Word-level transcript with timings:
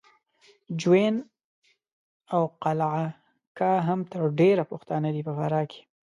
جوین 0.81 1.15
او 2.33 2.41
قلعه 2.63 3.05
کا 3.57 3.71
هم 3.87 3.99
تر 4.11 4.21
ډېره 4.39 4.63
پښتانه 4.71 5.09
دي 5.15 5.21
په 5.27 5.33
فراه 5.39 5.65
کې 5.71 5.81